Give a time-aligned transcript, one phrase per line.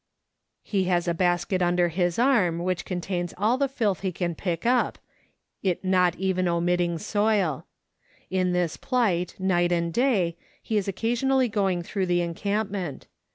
[0.63, 4.65] He has a basket under his arm, which contains all the filth he can pick
[4.65, 4.97] up,
[5.83, 7.67] not even omitting soil.
[8.31, 13.05] In this plight, night and day, he is occasionally going through the encampment.